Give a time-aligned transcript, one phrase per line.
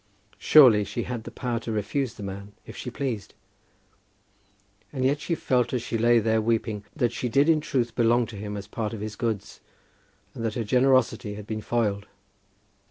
[0.39, 3.35] Surely she had the power to refuse the man if she pleased.
[4.91, 8.25] And yet she felt as she lay there weeping that she did in truth belong
[8.25, 9.59] to him as part of his goods,
[10.33, 12.07] and that her generosity had been foiled.